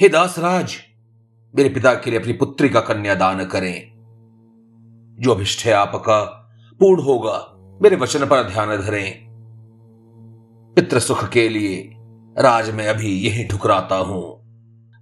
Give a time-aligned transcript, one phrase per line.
[0.00, 0.76] हे दासराज,
[1.56, 3.92] मेरे पिता के लिए अपनी पुत्री का कन्यादान करें।
[5.18, 6.22] जो अभिष्ट है आपका,
[6.80, 7.52] पूर्ण होगा।
[7.82, 9.26] मेरे वचन पर ध्यान धरें।
[10.74, 11.92] पितृ सुख के लिए
[12.38, 14.38] राज में अभी यही ठुकराता हूँ।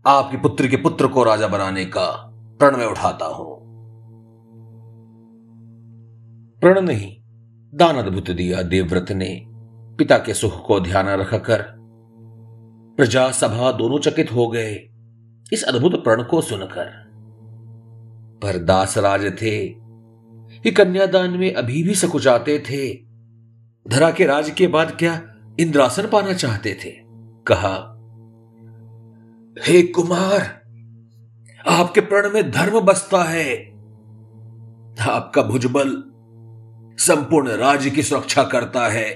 [0.06, 2.06] आपकी पुत्री के पुत्र को राजा बनाने का
[2.58, 3.58] प्रण में उठाता हूँ।
[6.60, 7.16] प्रण नहीं
[7.74, 9.44] दान अद्भुत दिया देवव्रत ने।
[9.98, 11.83] पिता के सुख को ध्यान रखकर
[12.96, 14.88] प्रजा सभा दोनों चकित हो गए।
[15.52, 17.04] इस अद्भुत प्रण को सुनकर।
[18.42, 19.84] पर दासराज थे।
[20.62, 22.94] कि कन्यादान में अभी भी सकुचाते थे।
[23.88, 26.92] धरा के राज के बाद क्या इंद्रासन पाना चाहते थे?
[27.50, 27.90] कहा,
[29.66, 30.42] हे कुमार,
[31.68, 33.56] आपके प्रण में धर्म बसता है।
[35.10, 36.04] आपका भुजबल
[36.98, 39.10] संपूर्ण राज्य की सुरक्षा करता है।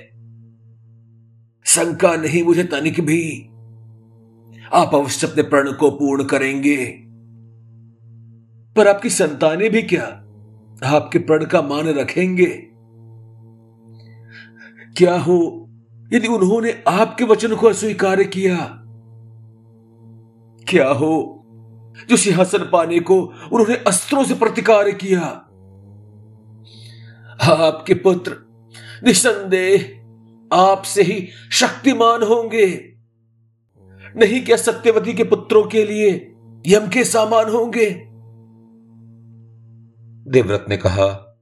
[1.64, 3.47] शंका नहीं मुझे तनिक भी।
[4.72, 6.86] आप अवश्य अपने प्रण को पूर्ण करेंगे।
[8.76, 10.06] पर आपकी संतानें भी क्या
[10.84, 12.64] आपके प्रण का मान रखेंगे?
[14.96, 15.68] क्या हो,
[16.12, 18.56] यदि उन्होंने आपके वचन को अस्वीकार किया?
[20.68, 21.34] क्या हो,
[22.10, 25.20] जो सिंहासन पाने को उन्होंने अस्त्रों से प्रतिकार किया?
[27.42, 28.36] आपके पुत्र,
[29.04, 29.98] निसंदेह
[30.52, 32.87] आपसे ही शक्तिमान होंगे।
[34.18, 36.34] नहीं क्या सत्यवती के पुत्रों के लिए
[36.66, 37.90] यम के सामान होंगे?
[40.30, 41.36] देवव्रत ने कहा,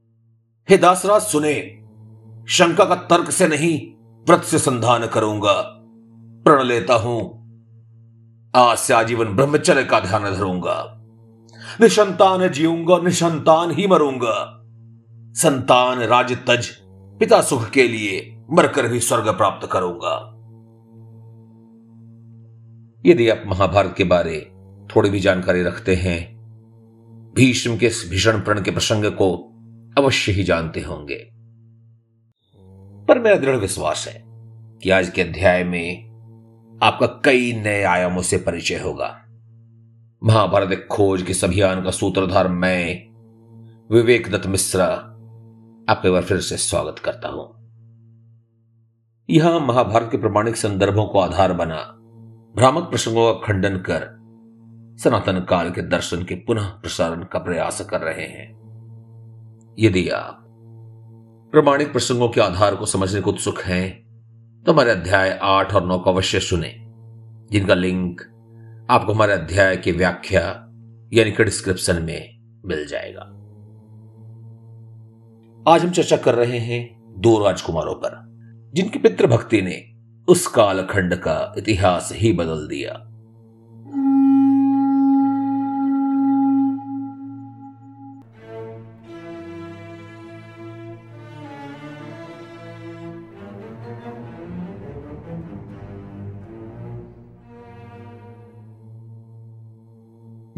[0.70, 1.82] हे दासराज, सुने।
[2.48, 3.92] शंका का तर्क से नहीं,
[4.28, 5.52] व्रत से संधान करूँगा।
[6.44, 7.46] प्रण लेता हूँ।
[8.56, 10.92] आज से आजीवन ब्रह्मचर्य का ध्यान धरूँगा।
[11.80, 14.62] निसंतान जीऊँगा निसंतान ही मरूँगा।
[15.32, 16.68] संतान राज तज
[17.20, 20.35] पिता सुख के लिए मरकर भी स्वर्ग प्राप्त करूँगा।
[23.06, 24.52] यदि आप महाभारत के बारे
[24.96, 26.36] थोड़ी भी जानकारी रखते हैं,
[27.36, 29.52] भीष्म के भीषण प्रण के प्रसंग को
[29.98, 31.18] अवश्य ही जानते होंगे।
[33.08, 34.24] पर मेरा दृढ़ विश्वास है
[34.82, 36.04] कि आज के अध्याय में
[36.82, 39.22] आपका कई नए आयामों से परिचय होगा।
[40.24, 43.08] महाभारत खोज के अभियान का सूत्रधार मैं
[43.90, 44.86] विवेक दत्त मिश्रा,
[45.88, 47.52] आपका बार फिर से स्वागत करता हूँ।
[49.30, 51.92] यहाँ महाभारत के प्रमाणिक संदर्भों को आधार बना
[52.56, 54.04] भ्रामक प्रसंगों का खंडन कर
[54.98, 58.46] सनातन काल के दर्शन के पुनः प्रसारण का प्रयास कर रहे हैं।
[59.78, 60.38] यदि आप
[61.52, 65.98] प्रमाणिक प्रसंगों के आधार को समझने को उत्सुक हैं तो हमारे अध्याय आठ और नौ
[65.98, 66.74] को अवश्य सुने,
[67.52, 68.20] जिनका लिंक
[68.90, 70.42] आपको हमारे अध्याय की व्याख्या
[71.12, 73.22] यानी कि डिस्क्रिप्शन में मिल जाएगा।
[75.72, 76.80] आज हम चर्चा कर रहे हैं
[77.18, 78.16] दो राजकुमारों पर,
[78.74, 79.95] जिनकी पितृभक्ति ने
[80.28, 82.92] उस कालखंड का इतिहास ही बदल दिया।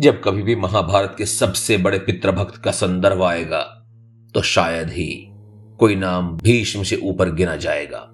[0.01, 3.63] जब कभी भी महाभारत के सबसे बड़े पितृभक्त का संदर्भ आएगा
[4.35, 5.11] तो शायद ही
[5.79, 8.09] कोई नाम भीष्म से ऊपर गिना जाएगा।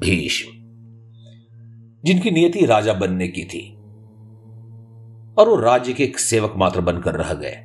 [0.00, 0.60] भीष्म
[2.04, 3.76] जिनकी नियति राजा बनने की थी,
[5.34, 7.56] और वो राज्य के एक सेवक मात्र बनकर रह गए।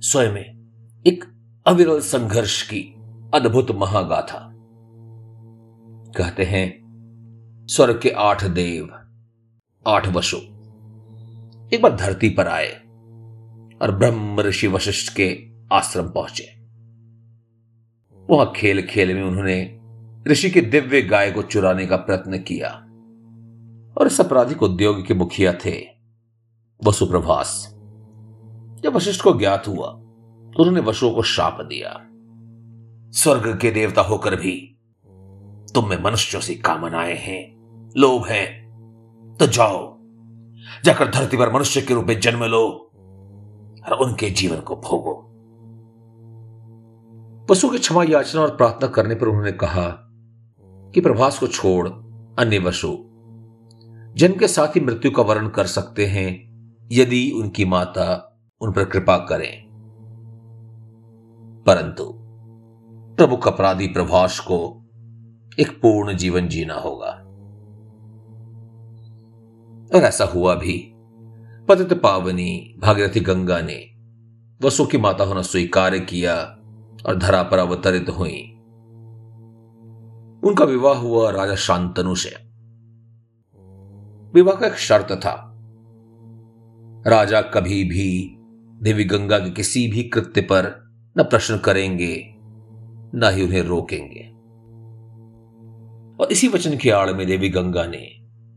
[0.00, 1.24] स्वयं में एक
[1.66, 2.80] अविरल संघर्ष की
[3.34, 4.52] अद्भुत महागाथा।
[6.16, 8.88] कहते हैं, स्वर्ग के आठ देव,
[9.86, 10.36] आठ वसु
[11.74, 12.72] एक बार धरती पर आए
[13.82, 16.44] और ब्रह्म ऋषि वशिष्ठ के आश्रम पहुँचे।
[18.30, 19.75] वहाँ खेल खेल में उन्होंने
[20.28, 22.68] ऋषि के दिव्य गाय को चुराने का प्रयत्न किया
[23.98, 25.86] और इस आपराधिक उद्योग के मुखिया थे।
[26.84, 27.68] वसुप्रभास
[28.82, 31.92] जब वशिष्ठ को ज्ञात हुआ तो उन्होंने वसुओं को शाप दिया।
[33.12, 34.78] स्वर्ग के देवता होकर भी
[35.74, 39.96] तुम में मनुष्यों से कामनाएँ हैं, लोभ हैं। तो जाओ,
[40.84, 42.90] जाकर धरती पर मनुष्य के रूप में जन्म लो
[43.86, 45.22] और उनके जीवन को भोगो।
[47.46, 50.02] पशु की क्षमा याचना और प्रार्थना करने पर उन्होंने कहा
[50.94, 51.88] कि प्रभास को छोड़
[52.38, 52.98] अन्य वसु,
[54.14, 56.46] जिनके साथ ही मृत्यु का वर्ण कर सकते हैं,
[56.92, 59.66] यदि उनकी माता उन पर कृपा करें।
[61.66, 62.04] परंतु
[63.16, 64.82] प्रमुख अपराधी प्रभास को
[65.58, 67.22] एक पूर्ण जीवन जीना होगा।
[69.94, 70.92] और ऐसा हुआ भी।
[71.68, 73.96] पतित पावनी भागीरथी गंगा ने
[74.62, 76.36] वसु की माता होना स्वीकार किया
[77.06, 78.55] और धरा पर अवतरित हुई।
[80.44, 82.36] उनका विवाह हुआ राजा शांतनु से।
[84.34, 85.52] विवाह का एक शर्त था।
[87.06, 88.36] राजा कभी भी
[88.82, 90.86] देवी गंगा के किसी भी कृत्य पर
[91.18, 92.34] न प्रश्न करेंगे,
[93.14, 94.32] न ही उन्हें रोकेंगे।
[96.22, 98.12] और इसी वचन की आड़ में देवी गंगा ने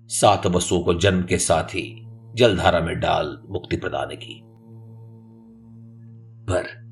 [0.08, 4.42] सात बसों को जन्म के साथ ही जलधारा में डाल मुक्ति प्रदान की।
[6.50, 6.90] पर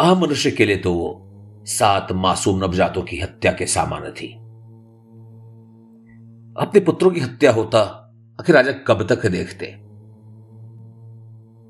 [0.00, 1.26] आम मनुष्य के लिए तो वो
[1.70, 4.34] सात मासूम नवजातों की हत्या के सामान थी।
[6.60, 7.80] अपने पुत्रों की हत्या होता
[8.40, 9.66] आखिर राजा कब तक देखते?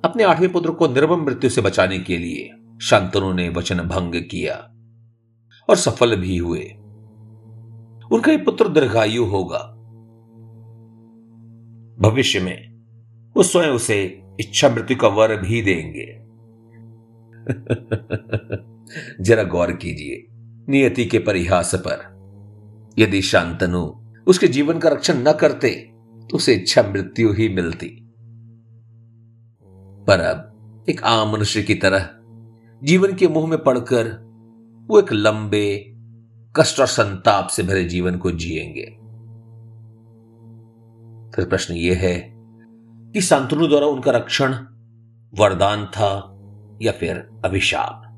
[0.08, 2.50] अपने आठवें पुत्र को निर्मम मृत्यु से बचाने के लिए
[2.82, 4.55] शांतनु ने वचन भंग किया
[5.70, 6.64] और सफल भी हुए।
[8.12, 9.58] उनका यह पुत्र दीर्घायु होगा।
[12.08, 12.82] भविष्य में
[13.37, 16.20] वो स्वयं उसे इच्छा मृत्यु का वर भी देंगे।
[19.20, 20.26] जरा गौर कीजिए
[20.69, 22.08] नियति के परिहास पर।
[22.98, 23.81] यदि शांतनु
[24.26, 25.70] उसके जीवन का रक्षण न करते
[26.31, 27.87] तो उसे इच्छा मृत्यु ही मिलती।
[30.06, 30.46] पर अब
[30.88, 32.08] एक आम मनुष्य की तरह
[32.84, 34.08] जीवन के मुँह में पड़कर
[34.88, 35.94] वो एक लंबे,
[36.56, 38.87] कष्ट और संताप से भरे जीवन को जिएँगे।
[41.37, 42.32] फिर प्रश्न यह है
[43.12, 44.54] कि शांतनु द्वारा उनका रक्षण
[45.34, 46.38] वरदान था
[46.82, 48.09] या फिर अभिशाप?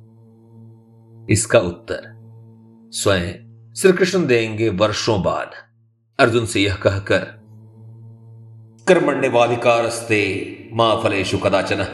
[1.33, 2.13] इसका उत्तर।
[2.93, 3.33] स्वयं
[3.75, 5.51] श्री कृष्ण देंगे वर्षों बाद।
[6.19, 7.19] अर्जुन से यह कहकर,
[8.89, 10.21] कर्मण्यवाधिकारस्ते
[10.73, 11.87] माँ फलेशु कदाचन।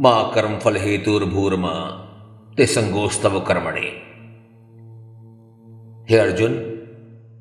[0.00, 1.74] माँ कर्म फल हेतुर्भूर्मा
[2.56, 4.12] ते संगोस्तव कर्मणे।
[6.10, 6.54] हे अर्जुन,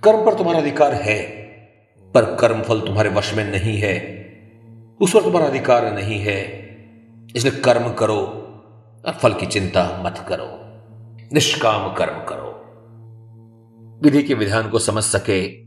[0.04, 1.22] कर्म पर तुम्हारा अधिकार है,
[2.14, 4.22] पर कर्म फल तुम्हारे वश में नहीं है।
[5.02, 6.62] उस पर तुम्हारा अधिकार नहीं है।
[7.36, 8.20] इसलिए कर्म करो
[9.06, 10.61] और फल की चिंता मत करो।
[11.34, 12.52] निष्काम कर्म करो।
[14.04, 15.64] विधि के विधान को समझ सके,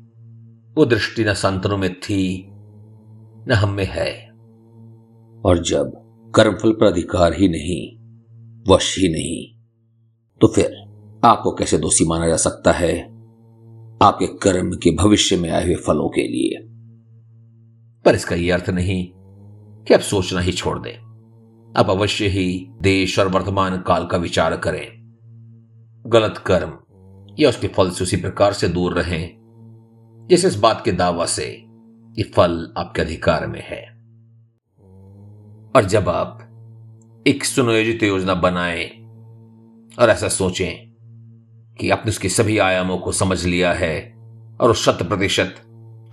[0.74, 2.46] वो दृष्टि न संतनों में थी,
[3.48, 4.30] न हम में है।
[5.40, 5.92] और जब
[6.34, 8.04] कर्मफल पर अधिकार ही नहीं,
[8.68, 9.54] वश ही नहीं
[10.40, 10.76] तो फिर
[11.24, 13.02] आपको कैसे दोषी माना जा सकता है?
[14.02, 16.68] आपके कर्म के भविष्य में आए हुए फलों के लिए।
[18.04, 19.08] पर इसका यह अर्थ नहीं
[19.84, 21.04] कि आप सोचना ही छोड़ दें।
[21.76, 24.93] आप अवश्य ही देश और वर्तमान काल का विचार करें।
[26.06, 26.78] गलत कर्म
[27.38, 29.30] या उसके फल से उसी प्रकार से दूर रहें,
[30.30, 31.46] जिस इस बात के दावा से
[32.18, 33.82] ये फल आपके अधिकार में है।
[35.76, 36.40] और जब आप
[37.26, 38.84] एक सुनियोजित योजना बनाएँ
[39.98, 40.94] और ऐसा सोचें
[41.80, 44.18] कि आपने उसके सभी आयामों को समझ लिया है
[44.60, 45.54] और वो शत प्रतिशत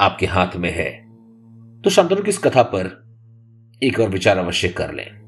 [0.02, 0.90] आपके हाथ में है
[1.82, 3.04] तो शांतनु की इस कथा पर
[3.84, 5.22] एक और विचार अवश्य कर लें।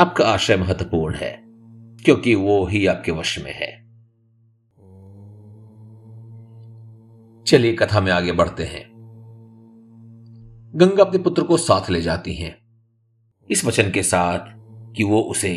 [0.00, 1.45] आपका आशय महत्वपूर्ण है।
[2.06, 3.86] क्योंकि वो ही आपके वश में है।
[7.44, 8.90] चलिए कथा में आगे बढ़ते हैं।
[10.76, 12.58] गंगा अपने पुत्र को साथ ले जाती हैं।
[13.50, 14.38] इस वचन के साथ
[14.94, 15.52] कि वो उसे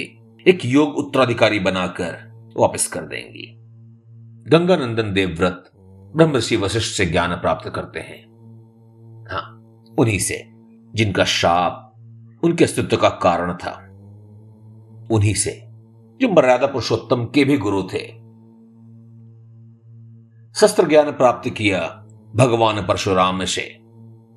[0.48, 3.56] एक योग उत्तराधिकारी बनाकर वापस कर देंगी।
[4.50, 5.72] गंगा नंदन देवव्रत
[6.16, 8.26] ब्रह्मषि वशिष्ठ से ज्ञान प्राप्त करते हैं।
[9.32, 9.52] हाँ
[10.00, 10.50] उन्हीं से,
[10.96, 11.94] जिनका शाप
[12.44, 13.86] उनके अस्तित्व का कारण था।
[15.12, 15.69] उन्हीं से।
[16.22, 18.20] जो मर्यादा पुरुषोत्तम के भी गुरु थे।
[20.54, 23.78] शस्त्र ज्ञान प्राप्त किया भगवान परशुराम से,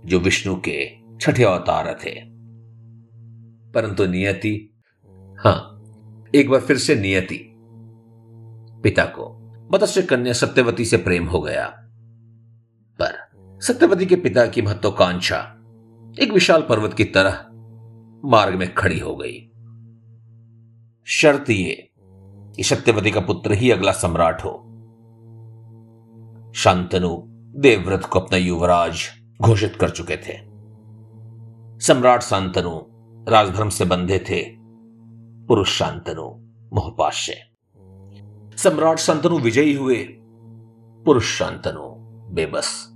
[0.06, 2.10] जो विष्णु के छठे अवतार थे।
[3.72, 4.72] परंतु नियति,
[5.38, 5.82] हाँ,
[6.34, 7.52] एक बार फिर से नियति।
[8.82, 9.38] पिता को
[9.74, 11.66] मत्स्य कन्या सत्यवती से प्रेम हो गया।
[13.02, 13.30] पर
[13.62, 15.38] सत्यवती के पिता की महत्वाकांक्षा
[16.22, 17.46] एक विशाल पर्वत की तरह
[18.28, 19.51] मार्ग में खड़ी हो गई।
[21.04, 21.90] शर्त ये
[22.56, 24.52] कि सत्यवती का पुत्र ही अगला सम्राट हो।
[26.54, 27.22] शांतनु
[27.60, 29.08] देवव्रत को अपना युवराज
[29.42, 30.38] घोषित कर चुके थे।
[31.80, 32.80] सम्राट शांतनु
[33.30, 34.44] राजधर्म से बंधे थे।
[35.46, 36.22] पुरुष शांतनु
[36.76, 37.32] मोहपाश्य।
[38.56, 40.04] सम्राट शांतनु विजयी हुए।
[41.06, 41.94] पुरुष शांतनु
[42.34, 42.88] बेबस।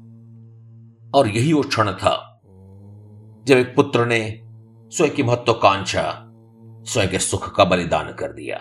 [1.15, 2.41] और यही वो क्षण था
[3.45, 4.41] जब एक पुत्र ने
[4.91, 6.26] स्वयं की महत्वाकांक्षा
[6.87, 8.59] स्वयं के सुख का बलिदान कर दिया।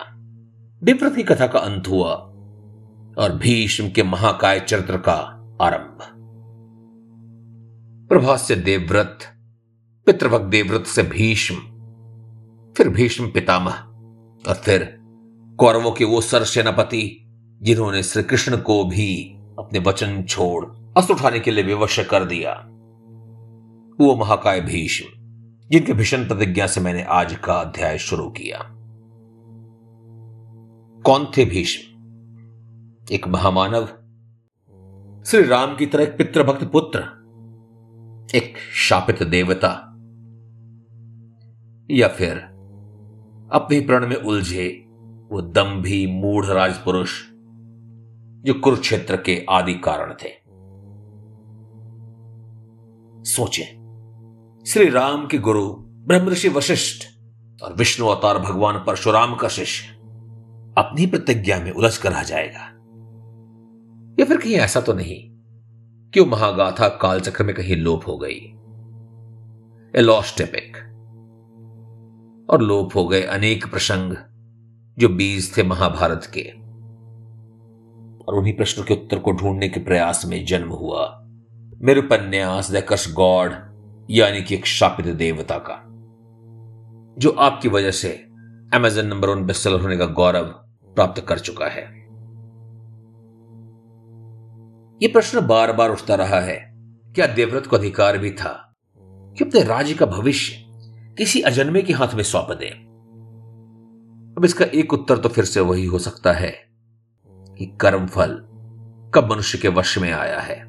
[0.82, 2.12] विप्रत की कथा का अंत हुआ
[3.18, 5.14] और भीष्म के महाकाय चरित्र का
[5.60, 5.98] आरंभ।
[8.08, 9.18] प्रभास से देवव्रत
[10.06, 11.54] पितृभक्त देवव्रत से भीष्म,
[12.76, 13.72] फिर भीष्म पितामह
[14.48, 14.84] और फिर
[15.58, 17.22] कौरवों के वो सर सेनापति
[17.62, 20.64] जिन्होंने श्री कृष्ण को भी अपने वचन छोड़
[20.98, 22.52] अस्त्र उठाने के लिए विवश कर दिया।
[24.00, 25.15] वो महाकाय भीष्म।
[25.70, 28.58] जिनके भीषण प्रतिज्ञा से मैंने आज का अध्याय शुरू किया।
[31.02, 31.96] कौन थे भीष्म?
[33.12, 33.86] एक महामानव
[35.26, 36.98] श्री राम की तरह एक पितृभक्त पुत्र,
[38.34, 39.82] एक शापित देवता,
[41.90, 42.36] या फिर
[43.52, 44.84] अपने प्रण में उलझे
[45.30, 47.22] वो दम्भी मूढ़ राजपुरुष
[48.44, 50.30] जो कुरुक्षेत्र के आदि कारण थे।
[53.24, 53.85] सोचें।
[54.68, 57.06] श्री राम के गुरु ब्रह्म ऋषि वशिष्ठ
[57.62, 59.94] और विष्णु अवतार भगवान परशुराम का शिष्य
[60.78, 62.60] अपनी प्रतिज्ञा में उलझ कर आ जाएगा।
[64.20, 65.30] या फिर कहीं ऐसा तो नहीं
[66.10, 70.76] कि वो महागाथा कालचक्र में कहीं लोप हो गई। ए एलॉस्टेपिक
[72.50, 74.16] और लोप हो गए अनेक प्रसंग
[74.98, 76.50] जो बीज थे महाभारत के।
[78.24, 81.22] और उन्हीं प्रश्नों के उत्तर को ढूँढने के प्रयास में जन्म हुआ।
[81.82, 83.65] मेरे उपन्यास द कश गॉड
[84.10, 85.82] यानी कि एक शापित देवता का,
[87.18, 88.08] जो आपकी वजह से
[88.74, 90.44] अमेजन नंबर वन बेस्टसेलर होने का गौरव
[90.94, 91.82] प्राप्त कर चुका है।
[95.02, 96.72] यह प्रश्न बार बार उठता रहा है,
[97.14, 100.64] क्या देवव्रत को अधिकार भी था कि अपने राज्य का भविष्य
[101.18, 102.68] किसी अजन्मे के हाथ में सौंप दे?
[104.38, 106.50] अब इसका एक उत्तर तो फिर से वही हो सकता है
[107.28, 108.48] कि कर्मफल
[109.14, 110.62] कब मनुष्य के वश में आया है।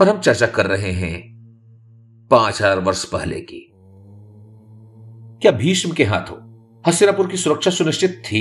[0.00, 1.33] और हम चर्चा कर रहे हैं
[2.34, 3.70] पाँच हज़ार वर्ष पहले की।
[5.42, 6.36] क्या भीष्म के हाथों
[6.86, 8.40] हस्तिनापुर की सुरक्षा सुनिश्चित थी?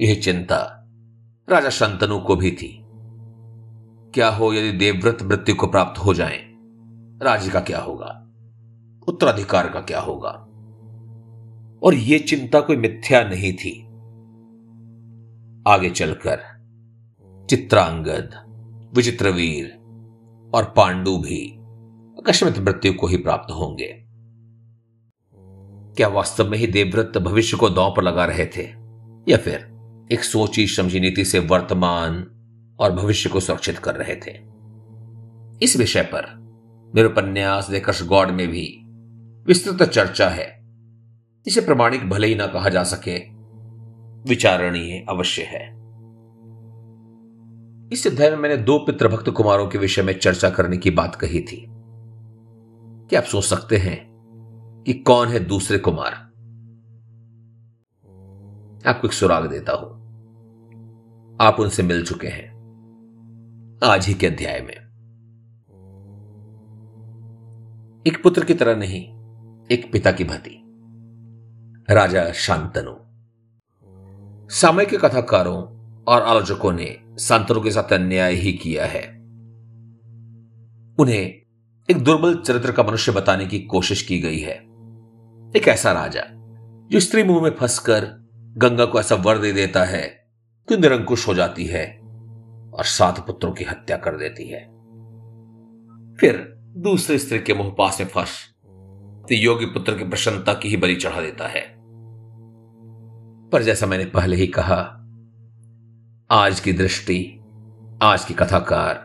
[0.00, 0.88] यह चिंता
[1.48, 2.84] राजा शंतनु को भी थी।
[4.14, 6.38] क्या हो यदि देवव्रत मृत्यु को प्राप्त हो जाए,
[7.22, 8.32] राज्य का क्या होगा?
[9.08, 10.30] उत्तराधिकार का क्या होगा?
[11.82, 13.78] और यह चिंता कोई मिथ्या नहीं थी।
[15.66, 16.40] आगे चलकर
[17.48, 18.30] चित्रांगद,
[18.96, 19.66] विचित्रवीर
[20.54, 21.58] और पांडु भी
[22.22, 24.04] अकस्मित मृत्यु को ही प्राप्त होंगे।
[25.96, 28.62] क्या वास्तव में ही देवव्रत भविष्य को दांव पर लगा रहे थे?
[29.28, 29.56] या फिर
[30.12, 32.14] एक सोची समझी नीति से वर्तमान
[32.80, 34.30] और भविष्य को सुरक्षित कर रहे थे?
[35.64, 36.38] इस विषय पर
[36.94, 38.82] मेरे उपन्यास देकर्ष गॉड में भी
[39.46, 40.66] विस्तृत चर्चा है।
[41.46, 43.18] इसे प्रमाणिक भले ही ना कहा जा सके,
[44.28, 45.82] विचारणीय अवश्य है।
[47.92, 51.40] इस अध्याय में मैंने दो पितृभक्त कुमारों के विषय में चर्चा करने की बात कही
[51.40, 51.68] थी।
[53.12, 54.06] क्या आप सोच सकते हैं
[54.86, 56.12] कि कौन है दूसरे कुमार।
[58.86, 59.90] आपको एक सुराग देता हूँ।
[61.40, 62.48] आप उनसे मिल चुके हैं
[63.84, 64.74] आज ही के अध्याय में।
[68.06, 69.04] एक पुत्र की तरह नहीं,
[69.66, 70.62] एक पिता की भांति।
[71.94, 72.94] राजा शांतनु।
[74.48, 75.62] सामयिक कथाकारों
[76.04, 79.18] और आलोचकों ने संतरों के साथ अन्याय ही किया है।
[80.98, 81.41] उन्हें
[81.90, 84.54] एक दुर्बल चरित्र का मनुष्य बताने की कोशिश की गई है।
[85.56, 86.22] एक ऐसा राजा,
[86.90, 90.26] जो स्त्री मुँह में फंसकर गंगा को ऐसा वर दे देता है
[90.68, 91.98] कि निरंकुश हो जाती है
[92.74, 94.64] और सात पुत्रों की हत्या कर देती है।
[96.20, 98.54] फिर दूसरे स्त्री के मुँह पास में फंस
[99.32, 101.74] योगी पुत्र की प्रसन्नता की ही बलि चढ़ा देता है।
[103.50, 104.98] पर जैसा मैंने पहले ही कहा,
[106.30, 107.40] आज की दृष्टि,
[108.02, 108.96] आज की कथाकार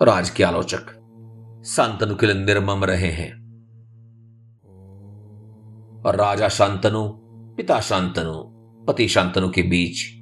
[0.00, 0.97] और आज के आलोचक
[1.64, 3.38] शांतनु के लिए निर्मम रहे हैं।
[6.06, 7.08] और राजा शांतनु,
[7.56, 10.14] पिता शांतनु, पति शांतनु के बीच,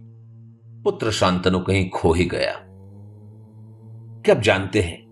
[0.85, 2.55] पुत्र शांतनु कहीं खो ही गया।
[4.23, 5.07] क्या आप जानते हैं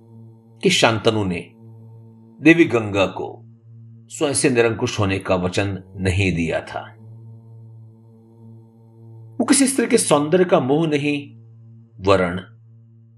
[0.62, 1.50] कि शांतनु ने
[2.40, 3.43] देवी गंगा को
[4.09, 6.95] स्वयं से निरंकुश होने का वचन नहीं दिया था?
[9.37, 11.37] वो किसी स्त्री के सौंदर्य का मोह नहीं,
[12.07, 12.40] वरण,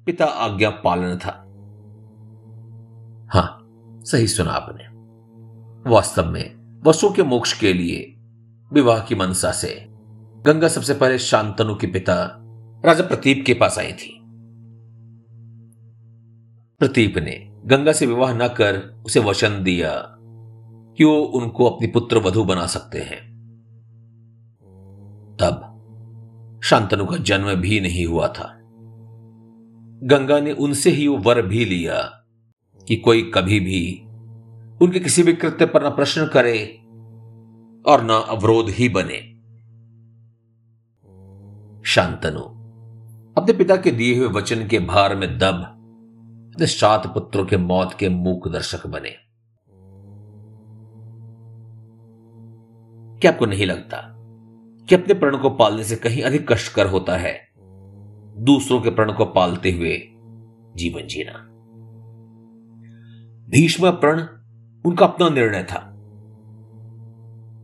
[0.07, 1.46] पिता आज्ञा पालन था।
[3.28, 3.62] हाँ,
[4.04, 4.85] सही सुना आपने।
[5.90, 8.16] वास्तव में वसु के मोक्ष के लिए
[8.73, 9.87] विवाह की मनसा से
[10.47, 12.38] गंगा सबसे पहले शांतनु के पिता
[12.85, 14.21] राजा प्रतीप के पास आई थी।
[16.78, 20.16] प्रतीप ने गंगा से विवाह न कर उसे वचन दिया
[20.97, 23.37] कि वो उनको अपनी पुत्र वधु बना सकते हैं।
[25.40, 25.73] तब
[26.64, 28.52] शांतनु का जन्म भी नहीं हुआ था।
[30.02, 32.25] गंगा ने उनसे ही वो वर भी लिया
[32.88, 34.02] कि कोई कभी भी
[34.83, 36.83] उनके किसी भी कृत्य पर न प्रश्न करे
[37.93, 39.33] और न अवरोध ही बने।
[41.85, 42.40] शांतनु,
[43.43, 45.73] अपने पिता के दिए हुए वचन के भार में दब
[46.55, 49.11] अपने सात पुत्रों के मौत के मूक दर्शक बने।
[53.21, 54.02] क्या आपको नहीं लगता
[54.88, 57.49] कि अपने प्रण को पालने से कहीं अधिक कष्टकर होता है
[58.38, 59.99] दूसरों के प्रण को पालते हुए
[60.76, 61.56] जीवन जीना?
[63.49, 64.21] भीष्म प्रण
[64.85, 65.93] उनका अपना निर्णय था।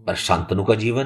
[0.07, 1.05] पर शांतनु का जीवन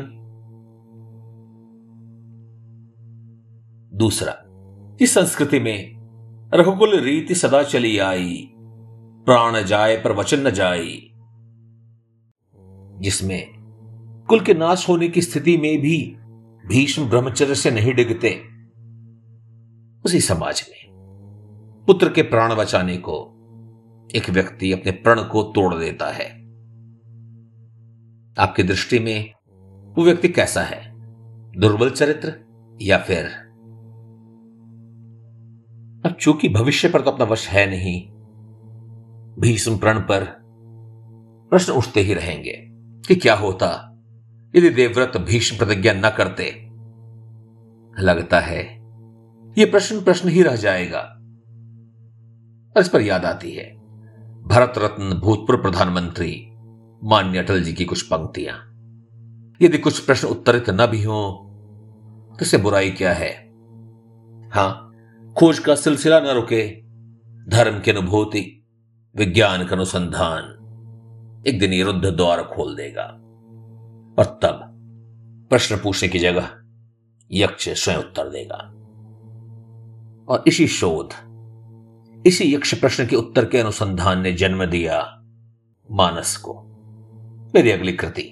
[3.94, 4.34] दूसरा।
[5.00, 5.92] इस संस्कृति में
[6.54, 8.50] रघुकुल रीति सदा चली आई,
[9.26, 11.00] प्राण जाए पर वचन न जाए
[13.00, 13.46] जिसमें
[14.28, 16.16] कुल के नाश होने की स्थिति में भी
[16.66, 18.42] भीष्म ब्रह्मचर्य से नहीं डिगते।
[20.04, 20.86] उसी समाज में
[21.86, 23.32] पुत्र के प्राण बचाने को
[24.16, 26.26] एक व्यक्ति अपने प्रण को तोड़ देता है।
[28.38, 29.32] आपकी दृष्टि में
[29.94, 30.96] वो व्यक्ति कैसा है?
[31.60, 32.34] दुर्बल चरित्र
[32.82, 33.26] या फिर
[36.06, 38.10] अब चूँकि भविष्य पर तो अपना वश है नहीं,
[39.40, 40.36] भीष्म प्रण पर
[41.50, 42.66] प्रश्न उठते ही रहेंगे
[43.08, 43.92] कि क्या होता
[44.56, 46.66] यदि देवव्रत भीष्म प्रतिज्ञा न करते?
[48.02, 48.76] लगता है
[49.58, 50.98] यह प्रश्न प्रश्न ही रह जाएगा।
[52.76, 53.75] और इस पर याद आती है।
[54.46, 56.46] भारत रत्न भूतपूर्व प्रधानमंत्री
[57.04, 58.56] मान्य अटल जी की कुछ पंक्तियाँ।
[59.62, 61.32] यदि कुछ प्रश्न उत्तरित न भी हो
[62.30, 63.30] तो इसे बुराई क्या है?
[64.50, 64.92] हाँ,
[65.38, 66.82] खोज का सिलसिला न रुके।
[67.50, 68.66] धर्म की अनुभूति,
[69.16, 70.44] विज्ञान का अनुसंधान
[71.46, 73.06] एक दिन युद्ध द्वार खोल देगा।
[74.18, 74.72] और तब
[75.50, 76.50] प्रश्न पूछने की जगह
[77.32, 78.72] यक्ष स्वयं उत्तर देगा।
[80.28, 81.25] और इसी शोध
[82.26, 85.22] इसी यक्ष प्रश्न के उत्तर के अनुसंधान ने जन्म दिया
[85.90, 86.62] मानस को।
[87.54, 88.22] मेरी अगली कृति,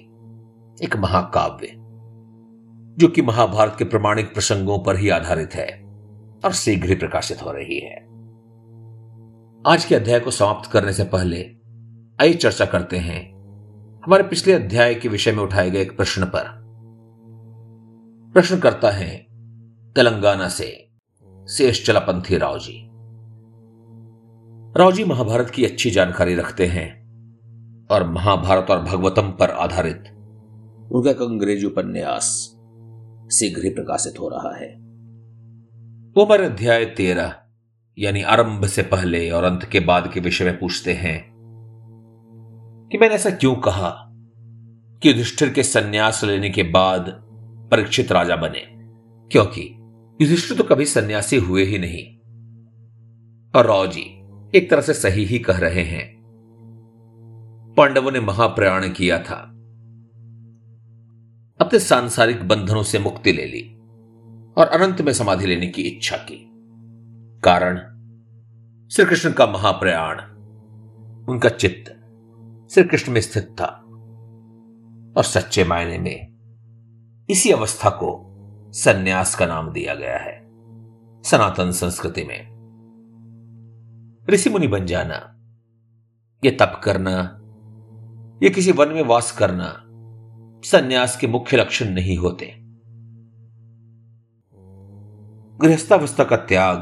[0.83, 1.67] एक महाकाव्य,
[2.99, 5.83] जो कि महाभारत के प्रमाणिक प्रसंगों पर ही आधारित है
[6.45, 7.95] और शीघ्र ही प्रकाशित हो रही है।
[9.73, 11.43] आज के अध्याय को समाप्त करने से पहले
[12.21, 13.35] आइए चर्चा करते हैं
[14.05, 16.43] हमारे पिछले अध्याय के विषय में उठाए गए एक प्रश्न पर।
[18.33, 19.27] प्रश्न करता है
[19.95, 20.89] तेलंगाना से
[21.49, 22.89] शेष चलापंथी राव जी।
[24.77, 27.01] राव जी महाभारत की अच्छी जानकारी रखते हैं
[27.91, 30.03] और महाभारत और भगवतम पर आधारित
[30.91, 32.25] उनका एक अंग्रेज़ी उपन्यास
[33.31, 34.75] शीघ्र ही प्रकाशित हो रहा है।
[36.11, 37.35] वो हमारे अध्याय तेरह,
[37.99, 41.31] यानी आरंभ से पहले और अंत के बाद के विषय में पूछते हैं
[42.91, 43.95] कि मैंने ऐसा क्यों कहा
[45.03, 47.21] कि युधिष्ठिर के सन्यास लेने के बाद
[47.71, 48.63] परीक्षित राजा बने?
[49.31, 49.75] क्योंकि
[50.21, 52.15] युधिष्ठिर तो कभी सन्यासी हुए ही नहीं।
[53.59, 54.21] और राव जी
[54.55, 56.15] एक तरह से सही ही कह रहे हैं।
[57.77, 59.51] पांडवों ने महाप्रयाण किया था।
[61.61, 63.75] अपने सांसारिक बंधनों से मुक्ति ले ली
[64.57, 66.51] और अनंत में समाधि लेने की इच्छा की।
[67.43, 67.75] कारण?
[68.89, 70.17] श्री कृष्ण का महाप्रयाण।
[71.29, 71.91] उनका चित्त
[72.71, 73.81] श्री कृष्ण में स्थित था।
[75.17, 76.35] और सच्चे मायने में
[77.29, 78.31] इसी अवस्था को
[78.71, 80.45] सन्यास का नाम दिया गया है।
[81.23, 82.54] सनातन संस्कृति में।
[84.29, 85.31] ऋषि मुनि बन जाना।
[86.43, 87.41] ये तप करना,
[88.43, 89.81] ये किसी वन में वास करना,
[90.65, 92.57] सन्यास के मुख्य लक्षण नहीं होते।
[95.61, 96.79] गृहस्थावस्था का त्याग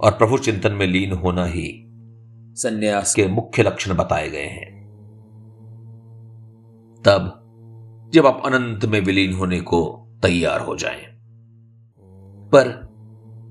[0.00, 1.82] और प्रभु चिंतन में लीन होना ही
[2.54, 4.76] संन्यास के मुख्य लक्षण बताए गए हैं।
[7.04, 7.42] तब
[8.14, 11.16] जब आप अनंत में विलीन होने को तैयार हो जाएँ।
[12.48, 12.68] पर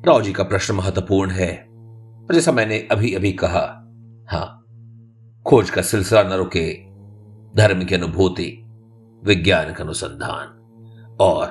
[0.07, 1.74] राव जी का प्रश्न महत्वपूर्ण है।
[2.25, 3.81] और जैसा मैंने अभी अभी कहा,
[4.29, 4.61] हाँ,
[5.45, 6.73] खोज का सिलसिला न रुके,
[7.55, 8.65] धर्म की अनुभूति,
[9.23, 10.47] विज्ञान का अनुसंधान,
[11.21, 11.47] और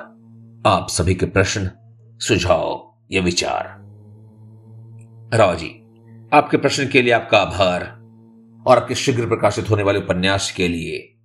[0.67, 1.71] आप सभी के प्रश्न,
[2.19, 3.75] सुझाव या विचार।
[5.33, 5.69] राव जी,
[6.33, 7.83] आपके प्रश्न के लिए आपका आभार,
[8.67, 11.17] और आपके शीघ्र प्रकाशित होने वाले उपन्यास के लिए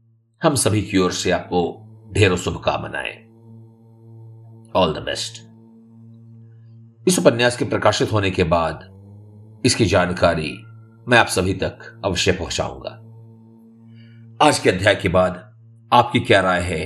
[0.42, 3.16] हम सभी की ओर से आपको ढेरों शुभकामनाएँ।
[4.76, 5.42] ऑल द बेस्ट
[7.08, 8.89] इस उपन्यास के प्रकाशित होने के बाद
[9.64, 10.50] इसकी जानकारी
[11.06, 12.90] मैं आप सभी तक अवश्य पहुंचाऊँगा।
[14.40, 15.34] आज के अध्याय के बाद
[15.92, 16.78] आपकी क्या राय है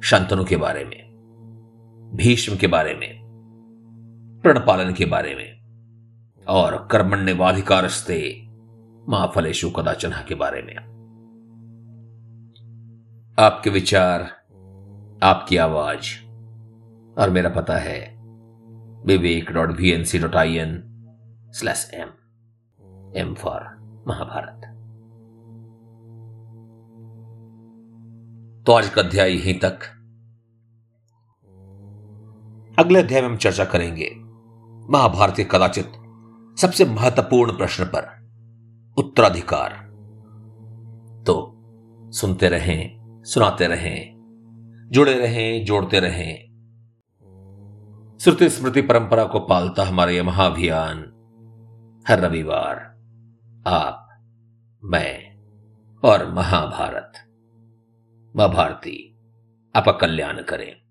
[0.00, 3.20] शांतनु के बारे में, भीष्म के बारे में,
[4.44, 8.18] प्रणपालन के बारे में और कर्मण्यवाधिकारस्ते
[9.08, 10.74] महाफलेशु कदाचन के बारे में।
[13.38, 14.20] आपके विचार,
[15.22, 16.14] आपकी आवाज़
[17.20, 18.00] और मेरा पता है,
[19.06, 20.82] Vivek dot V N C dot I N
[21.52, 22.08] slash M
[23.16, 23.60] M for
[24.08, 24.64] Mahabharat
[28.66, 29.78] तो आज का अध्याय यहीं तक।
[32.78, 34.10] अगले अध्याय में हम चर्चा करेंगे
[34.92, 35.92] महाभारत के कदाचित
[36.58, 38.12] सबसे महत्वपूर्ण प्रश्न पर।
[38.98, 39.70] उत्तराधिकार।
[41.26, 41.36] तो
[42.12, 46.34] सुनते रहें, सुनाते रहें, जुड़े रहें, जोड़ते रहें।
[48.20, 51.12] श्रुति स्मृति परंपरा को पालता हमारा यह महाअभियान
[52.08, 52.76] हर रविवार
[53.66, 54.08] आप
[54.84, 55.36] मैं
[56.04, 57.12] और महाभारत।
[58.36, 59.18] महाभारती
[59.76, 60.85] आप कल्याण करें।